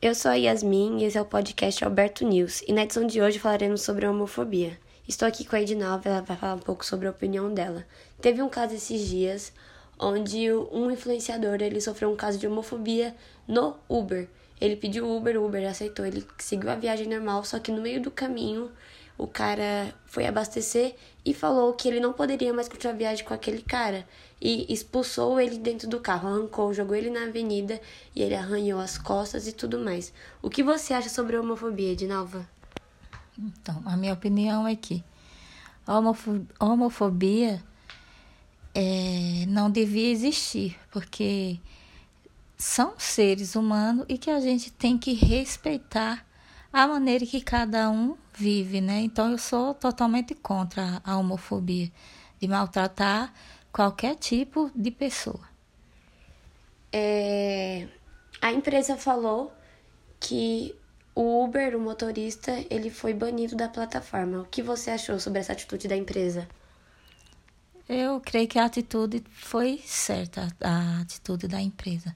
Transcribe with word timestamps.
Eu 0.00 0.14
sou 0.14 0.30
a 0.30 0.36
Yasmin 0.36 1.00
e 1.00 1.04
esse 1.06 1.18
é 1.18 1.20
o 1.20 1.24
podcast 1.24 1.84
Alberto 1.84 2.24
News. 2.24 2.62
E 2.68 2.72
na 2.72 2.84
edição 2.84 3.04
de 3.04 3.20
hoje 3.20 3.40
falaremos 3.40 3.82
sobre 3.82 4.06
homofobia. 4.06 4.78
Estou 5.08 5.26
aqui 5.26 5.44
com 5.44 5.56
a 5.56 5.60
Edinalva, 5.60 6.08
ela 6.08 6.20
vai 6.20 6.36
falar 6.36 6.54
um 6.54 6.60
pouco 6.60 6.86
sobre 6.86 7.08
a 7.08 7.10
opinião 7.10 7.52
dela. 7.52 7.84
Teve 8.20 8.40
um 8.40 8.48
caso 8.48 8.76
esses 8.76 9.08
dias 9.08 9.52
onde 9.98 10.52
um 10.70 10.88
influenciador 10.88 11.60
ele 11.60 11.80
sofreu 11.80 12.12
um 12.12 12.14
caso 12.14 12.38
de 12.38 12.46
homofobia 12.46 13.12
no 13.48 13.74
Uber. 13.88 14.28
Ele 14.60 14.76
pediu 14.76 15.04
Uber, 15.04 15.36
o 15.36 15.44
Uber 15.44 15.68
aceitou, 15.68 16.06
ele 16.06 16.24
seguiu 16.38 16.70
a 16.70 16.76
viagem 16.76 17.08
normal, 17.08 17.42
só 17.42 17.58
que 17.58 17.72
no 17.72 17.82
meio 17.82 18.00
do 18.00 18.12
caminho 18.12 18.70
o 19.18 19.26
cara 19.26 19.92
foi 20.06 20.26
abastecer 20.26 20.94
e 21.24 21.34
falou 21.34 21.72
que 21.72 21.88
ele 21.88 21.98
não 21.98 22.12
poderia 22.12 22.54
mais 22.54 22.68
continuar 22.68 22.94
a 22.94 22.96
viagem 22.96 23.24
com 23.24 23.34
aquele 23.34 23.60
cara. 23.60 24.06
E 24.40 24.72
expulsou 24.72 25.40
ele 25.40 25.58
dentro 25.58 25.88
do 25.88 25.98
carro, 25.98 26.28
arrancou, 26.28 26.72
jogou 26.72 26.94
ele 26.94 27.10
na 27.10 27.24
avenida 27.24 27.80
e 28.14 28.22
ele 28.22 28.36
arranhou 28.36 28.78
as 28.78 28.96
costas 28.96 29.48
e 29.48 29.52
tudo 29.52 29.80
mais. 29.80 30.12
O 30.40 30.48
que 30.48 30.62
você 30.62 30.94
acha 30.94 31.08
sobre 31.08 31.34
a 31.34 31.40
homofobia, 31.40 31.90
Edinalva? 31.90 32.48
Então, 33.36 33.82
a 33.84 33.96
minha 33.96 34.12
opinião 34.12 34.66
é 34.66 34.76
que 34.76 35.02
a 35.84 35.98
homofobia 36.64 37.62
é, 38.72 39.44
não 39.48 39.68
devia 39.68 40.12
existir, 40.12 40.78
porque 40.92 41.58
são 42.56 42.94
seres 42.96 43.56
humanos 43.56 44.06
e 44.08 44.16
que 44.16 44.30
a 44.30 44.38
gente 44.38 44.70
tem 44.70 44.96
que 44.96 45.12
respeitar 45.14 46.24
a 46.72 46.86
maneira 46.86 47.26
que 47.26 47.40
cada 47.40 47.90
um 47.90 48.16
vive, 48.38 48.80
né? 48.80 49.00
Então 49.00 49.32
eu 49.32 49.38
sou 49.38 49.74
totalmente 49.74 50.34
contra 50.34 51.00
a 51.04 51.16
homofobia, 51.16 51.90
de 52.40 52.46
maltratar 52.46 53.32
qualquer 53.72 54.14
tipo 54.14 54.70
de 54.74 54.90
pessoa. 54.90 55.40
É, 56.92 57.88
a 58.40 58.52
empresa 58.52 58.96
falou 58.96 59.52
que 60.20 60.74
o 61.14 61.44
Uber, 61.44 61.76
o 61.76 61.80
motorista, 61.80 62.52
ele 62.70 62.90
foi 62.90 63.12
banido 63.12 63.56
da 63.56 63.68
plataforma. 63.68 64.40
O 64.40 64.44
que 64.44 64.62
você 64.62 64.92
achou 64.92 65.18
sobre 65.18 65.40
essa 65.40 65.52
atitude 65.52 65.88
da 65.88 65.96
empresa? 65.96 66.48
Eu 67.88 68.20
creio 68.20 68.46
que 68.46 68.58
a 68.58 68.66
atitude 68.66 69.24
foi 69.32 69.80
certa, 69.84 70.48
a 70.60 71.00
atitude 71.00 71.48
da 71.48 71.60
empresa, 71.60 72.14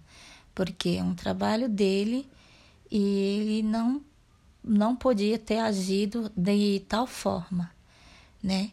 porque 0.54 0.96
é 1.00 1.02
um 1.02 1.14
trabalho 1.14 1.68
dele 1.68 2.28
e 2.90 3.00
ele 3.00 3.62
não 3.62 4.02
não 4.62 4.94
podia 4.94 5.38
ter 5.38 5.58
agido 5.58 6.30
de 6.36 6.80
tal 6.88 7.06
forma, 7.06 7.70
né? 8.42 8.70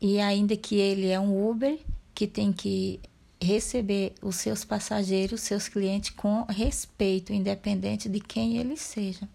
E 0.00 0.20
ainda 0.20 0.56
que 0.56 0.76
ele 0.76 1.08
é 1.08 1.18
um 1.18 1.48
Uber 1.50 1.78
que 2.14 2.26
tem 2.26 2.52
que 2.52 3.00
receber 3.40 4.14
os 4.22 4.36
seus 4.36 4.64
passageiros, 4.64 5.40
seus 5.40 5.68
clientes 5.68 6.10
com 6.10 6.44
respeito, 6.48 7.32
independente 7.32 8.08
de 8.08 8.20
quem 8.20 8.56
eles 8.58 8.80
sejam. 8.80 9.28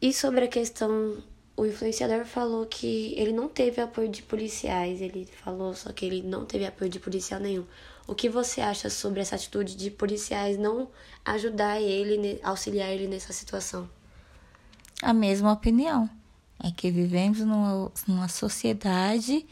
E 0.00 0.12
sobre 0.12 0.46
a 0.46 0.48
questão, 0.48 1.22
o 1.56 1.66
influenciador 1.66 2.24
falou 2.24 2.64
que 2.66 3.14
ele 3.16 3.32
não 3.32 3.48
teve 3.48 3.80
apoio 3.80 4.08
de 4.08 4.22
policiais, 4.22 5.00
ele 5.02 5.26
falou 5.26 5.74
só 5.74 5.92
que 5.92 6.06
ele 6.06 6.22
não 6.22 6.44
teve 6.46 6.64
apoio 6.64 6.90
de 6.90 6.98
policial 6.98 7.38
nenhum. 7.38 7.66
O 8.10 8.14
que 8.16 8.28
você 8.28 8.60
acha 8.60 8.90
sobre 8.90 9.20
essa 9.20 9.36
atitude 9.36 9.76
de 9.76 9.88
policiais 9.88 10.58
não 10.58 10.88
ajudar 11.24 11.80
ele, 11.80 12.40
auxiliar 12.42 12.90
ele 12.90 13.06
nessa 13.06 13.32
situação? 13.32 13.88
A 15.00 15.14
mesma 15.14 15.52
opinião. 15.52 16.10
É 16.58 16.72
que 16.72 16.90
vivemos 16.90 17.38
numa, 17.38 18.28
sociedade 18.28 19.46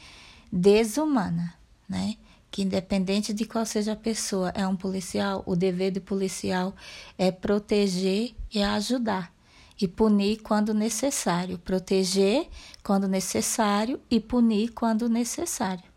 desumana, 0.51 1.55
né? 1.89 2.17
Que 2.51 2.63
independente 2.63 3.33
de 3.33 3.45
qual 3.45 3.65
seja 3.65 3.93
a 3.93 3.97
pessoa, 3.97 4.49
é 4.49 4.67
um 4.67 4.75
policial, 4.75 5.45
o 5.47 5.55
dever 5.55 5.93
do 5.93 6.01
policial 6.01 6.75
é 7.17 7.31
proteger 7.31 8.35
e 8.53 8.61
ajudar. 8.61 9.33
E 9.81 9.87
punir 9.87 10.39
quando 10.39 10.75
necessário. 10.75 11.61
Proteger 11.61 12.49
quando 12.83 13.07
necessário 13.07 14.01
e 14.11 14.19
punir 14.19 14.71
quando 14.71 15.09
necessário. 15.09 15.88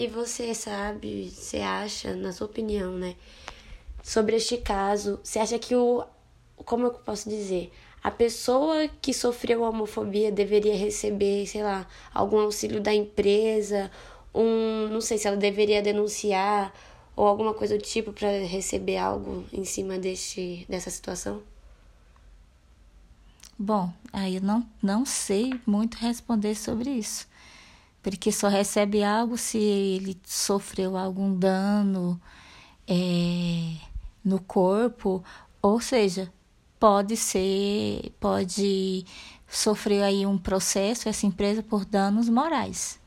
E 0.00 0.06
você 0.06 0.54
sabe, 0.54 1.28
você 1.28 1.58
acha, 1.58 2.16
na 2.16 2.32
sua 2.32 2.46
opinião, 2.46 2.92
né, 2.92 3.16
sobre 4.02 4.34
este 4.34 4.56
caso, 4.56 5.20
você 5.22 5.38
acha 5.38 5.58
que 5.58 5.76
o. 5.76 6.02
Como 6.56 6.86
eu 6.86 6.90
posso 6.92 7.28
dizer? 7.28 7.70
A 8.02 8.10
pessoa 8.10 8.88
que 9.02 9.12
sofreu 9.12 9.60
homofobia 9.60 10.32
deveria 10.32 10.74
receber, 10.74 11.46
sei 11.46 11.62
lá, 11.62 11.86
algum 12.14 12.38
auxílio 12.38 12.80
da 12.80 12.94
empresa, 12.94 13.90
um. 14.34 14.88
Não 14.88 15.02
sei 15.02 15.18
se 15.18 15.28
ela 15.28 15.36
deveria 15.36 15.82
denunciar 15.82 16.72
ou 17.14 17.26
alguma 17.26 17.52
coisa 17.52 17.76
do 17.76 17.84
tipo 17.84 18.10
para 18.10 18.30
receber 18.46 18.96
algo 18.96 19.44
em 19.52 19.66
cima 19.66 19.98
deste, 19.98 20.64
dessa 20.66 20.88
situação? 20.88 21.42
Bom, 23.58 23.92
aí 24.10 24.36
eu 24.36 24.40
não, 24.40 24.66
não 24.82 25.04
sei 25.04 25.60
muito 25.66 25.98
responder 25.98 26.54
sobre 26.54 26.88
isso 26.88 27.28
porque 28.02 28.32
só 28.32 28.48
recebe 28.48 29.02
algo 29.02 29.36
se 29.36 29.58
ele 29.58 30.18
sofreu 30.24 30.96
algum 30.96 31.34
dano 31.34 32.20
é, 32.88 33.76
no 34.24 34.40
corpo, 34.40 35.22
ou 35.60 35.80
seja, 35.80 36.32
pode 36.78 37.16
ser, 37.16 38.12
pode 38.18 39.04
sofrer 39.46 40.02
aí 40.02 40.24
um 40.24 40.38
processo 40.38 41.08
essa 41.08 41.26
empresa 41.26 41.62
por 41.62 41.84
danos 41.84 42.28
morais. 42.28 42.98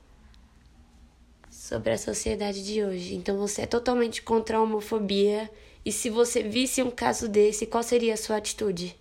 Sobre 1.50 1.92
a 1.92 1.98
sociedade 1.98 2.64
de 2.64 2.84
hoje. 2.84 3.16
Então 3.16 3.38
você 3.38 3.64
é 3.64 3.66
totalmente 3.66 4.22
contra 4.22 4.58
a 4.58 4.62
homofobia 4.62 5.50
e 5.84 5.92
se 5.92 6.10
você 6.10 6.44
visse 6.44 6.84
um 6.84 6.92
caso 6.92 7.28
desse, 7.28 7.66
qual 7.66 7.82
seria 7.82 8.14
a 8.14 8.18
sua 8.18 8.38
atitude? 8.38 8.96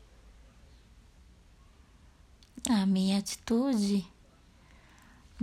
A 2.69 2.87
minha 2.87 3.19
atitude 3.19 4.07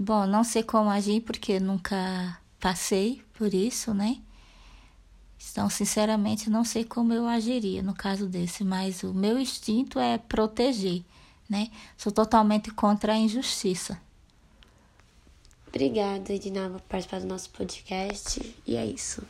Bom, 0.02 0.26
não 0.26 0.46
sei 0.46 0.64
como 0.64 0.90
agir 0.90 1.20
porque 1.20 1.60
nunca 1.60 2.40
passei 2.58 3.22
por 3.34 3.54
isso, 3.54 3.94
né? 3.94 4.22
Então, 5.52 5.70
sinceramente, 5.70 6.50
não 6.50 6.64
sei 6.64 6.86
como 6.86 7.14
eu 7.14 7.28
agiria 7.28 7.84
no 7.84 7.94
caso 7.94 8.26
desse, 8.26 8.64
mas 8.64 9.04
o 9.04 9.14
meu 9.14 9.38
instinto 9.38 10.00
é 10.00 10.18
proteger, 10.18 11.04
né? 11.50 11.70
Sou 11.98 12.14
totalmente 12.14 12.72
contra 12.72 13.12
a 13.12 13.18
injustiça. 13.18 14.00
Obrigada, 15.68 16.32
Edinalva, 16.32 16.80
por 16.80 16.88
participar 16.88 17.20
do 17.20 17.28
nosso 17.28 17.50
podcast. 17.50 18.56
E 18.66 18.78
é 18.78 18.86
isso. 18.86 19.22